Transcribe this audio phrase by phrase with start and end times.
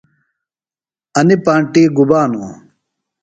[1.19, 2.43] انیۡ پانٹیۡ گُبا نو؟